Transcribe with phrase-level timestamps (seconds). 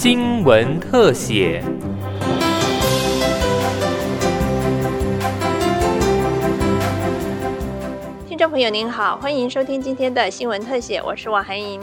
[0.00, 1.60] 新闻特写。
[8.28, 11.80] 听众朋友您好，欢迎收听今天的新闻特写，我是王涵莹。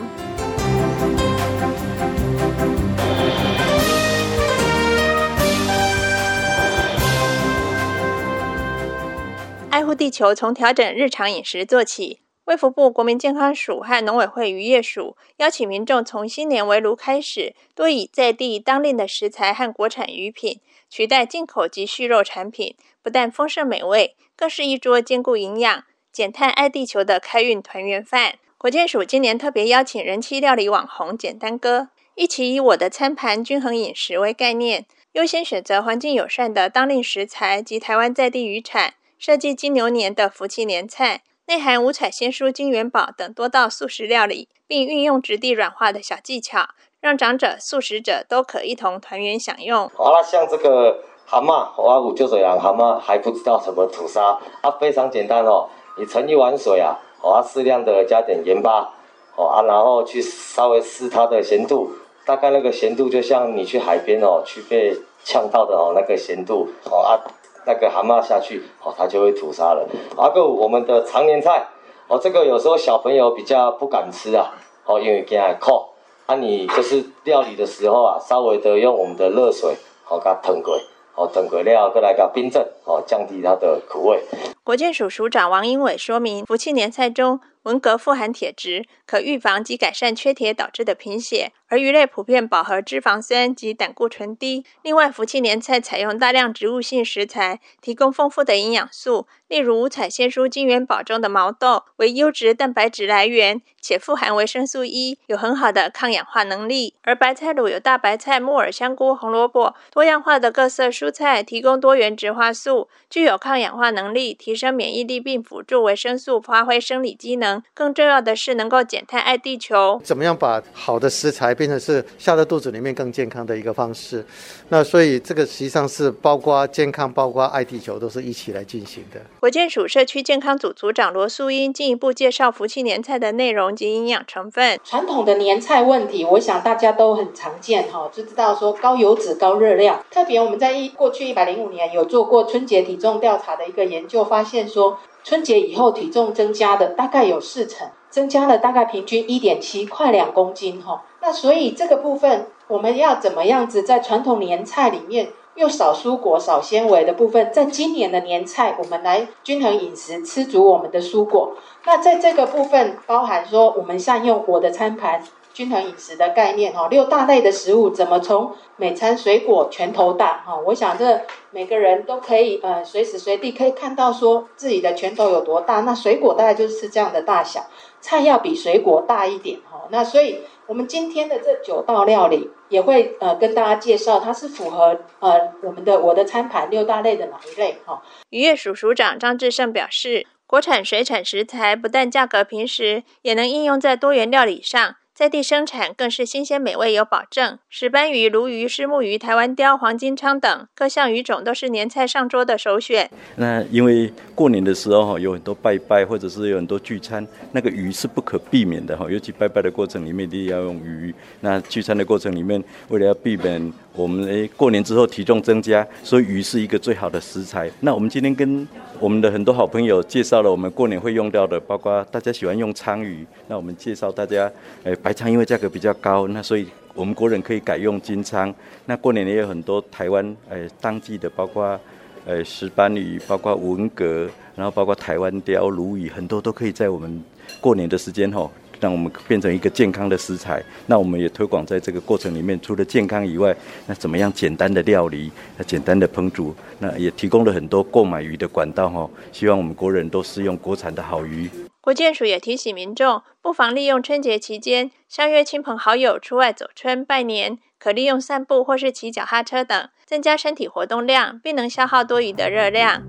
[9.69, 12.24] 爱护地球从调整日常饮食做起。
[12.45, 28.35] 卫福部国民健康署和农委会渔业署邀请民众从新年围炉开始，多以在地当令的食材和国产鱼品取代进口及畜肉产品，不但丰盛美味，更是一桌兼顾营养、减碳爱地球的开运团圆饭。
[28.59, 41.23] 国健署今年特别邀请人气料理网红简单哥，一起以我的餐盘均衡饮食为概念，优先选择环境友善的当令食材及台湾在地渔产，设计金牛年的福气年菜。
[41.47, 49.87] 内含五彩鲜蔬、金元宝等多道素食料理，并运用质地软化的小技巧，让长者、素食者都可一同团圆享用。
[49.95, 51.51] 好了，像这个蛤蟆，
[51.87, 58.91] 阿五就这样，蛤蟆还不知道怎么吐沙，它非常简单哦，你盛一碗水啊，哦，适量的加点盐巴，
[59.35, 61.91] 哦啊，然后去稍微试它的咸度，
[62.25, 67.21] 大概那个咸度就像你去海边哦，去被呛到的哦那个咸度，哦啊。
[67.65, 69.87] 那个蛤蟆下去，哦，它就会吐沙了。
[70.17, 71.67] 阿个我们的常年菜，
[72.07, 74.53] 哦，这个有时候小朋友比较不敢吃啊，
[74.85, 75.85] 哦，因为惊苦。
[76.27, 79.75] 啊，你就是料理的时候啊，稍微的用我们的热水，
[80.09, 80.75] 哦，给它腾过，
[81.13, 84.23] 哦，腾过料，再来个冰镇，哦，降低它的苦味。
[84.65, 91.51] 国健署署长王英伟说明，福气年菜中文蛤富含铁质，可预防及改善缺铁导致的贫血。
[91.67, 94.63] 而鱼类普遍饱和脂肪酸及胆固醇低。
[94.83, 106.95] 另外，福气年菜采用大量植物性食材，提供丰富的营养素，例如五彩鲜蔬金元宝中的毛豆为优质蛋白质来源，且富含维生素 E，有很好的抗氧化能力。
[107.01, 117.61] 而白菜卤有大白菜、木耳、香菇、红萝卜多样化的各色蔬菜，提供多元植化素，具有抗氧化能力，提升免疫力，并辅助维生素发挥生理机能。
[117.73, 119.99] 更重要的是，能够减碳爱地球。
[120.03, 121.55] 怎么样把好的食材？
[121.55, 124.25] 变成是下在肚子里面更健康的一个方式，
[124.69, 129.21] 那所以这个实际上是包括健康、包括爱地球，都是一起来进行的。
[129.39, 134.79] 国健署社区健康组组长罗素英进一步介绍福气年菜的内容及营养成分。
[134.83, 140.03] 传统的年菜问题，我想大家都很常见哈，就知道说高油脂、高热量。
[140.11, 147.89] 特别我们在一过去一百零五年有做过春节体重调查的一个研究，发现说春节以后体重增加的大概有四成。
[148.15, 151.03] 增加了大概平均一点七，快两公斤哈。
[151.21, 161.57] 那所以这个部分我们要怎么样子在传统年菜里面又少蔬果少纤维的部分，在今年的年菜我们来均衡饮食，吃足我们的蔬果。
[161.85, 165.21] 那在这个部分包含说，我们善用我的餐盘。
[165.55, 170.53] 均衡饮食的概念哈，六大类的食物怎么从每餐水果拳头大哈？
[170.67, 171.21] 我想这
[171.51, 177.67] 每个人都可以呃随时随地可以看到说自己的拳头有多大，那水果大概就是这样的大小，
[178.01, 179.87] 菜要比水果大一点哈。
[179.91, 188.01] 那所以我们今天的这九道料理也会呃跟大家介绍，它是符合呃我们的我的餐盘六大类的哪一类哈？
[188.29, 194.97] 渔业署署长张志胜表示，国产水产食材不但价格平实，也能应用在多元料理上。
[195.15, 197.57] 在地生产更是新鲜美味有保证。
[197.69, 203.09] 石斑鱼、鲈鱼、虱目鱼、台湾鲷、黄金鲳等各项鱼种都是年菜上桌的首选。
[203.37, 209.09] 那因为过年的时候，有很多拜拜或者是有很多聚餐，那个鱼是不可避免的哈。
[209.09, 211.15] 尤其拜拜的过程里面一定要用鱼。
[211.39, 217.71] 那聚餐的过程里面，为了要避免我们诶过年之后体重增加，所以鱼是一个最好的食材。
[217.79, 218.67] 那我们今天跟
[218.99, 223.25] 我们的很多好朋友介绍了我们过年会用到的，包括大家喜欢用鲳鱼。
[223.47, 224.51] 那我们介绍大家
[224.83, 224.93] 诶。
[225.05, 228.51] 白鲳因为价格比较高，那所以我们国人可以改用金鲳。
[228.87, 231.79] 那过年也有很多台湾诶当季的，包括
[232.25, 237.23] 诶石斑鱼，包括文蛤，然后包括台湾鲷、鲈鱼，很多都可以在我们
[237.61, 238.49] 过年的时间吼，
[238.79, 240.63] 让我们变成一个健康的食材。
[240.87, 243.55] 那我们也推广在这个过程里面，除了健康以外，
[243.85, 249.11] 那怎么样简单的料理，那简单的烹煮，那也提供了很多购买鱼的管道吼。
[249.31, 251.47] 希望我们国人都适用国产的好鱼。
[251.85, 263.03] 国建署也提醒民众，不妨利用春节期间相约亲朋好友出外走春拜年，可利用散步或是骑脚踏车等，增加身体活动量，并能消耗多余的热量。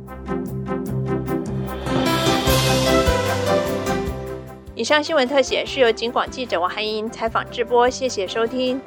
[4.75, 8.79] 以上新闻特写是由警广记者王涵莹采访直播，谢谢收听。